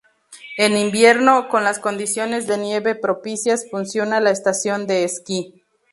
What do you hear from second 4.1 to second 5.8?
la estación de esquí.